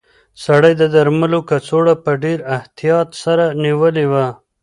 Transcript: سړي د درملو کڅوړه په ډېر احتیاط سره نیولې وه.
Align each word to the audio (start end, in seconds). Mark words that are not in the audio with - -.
سړي 0.43 0.73
د 0.81 0.83
درملو 0.95 1.39
کڅوړه 1.49 1.95
په 2.03 2.11
ډېر 2.23 2.39
احتیاط 2.57 3.09
سره 3.23 3.45
نیولې 3.63 4.05
وه. 4.11 4.27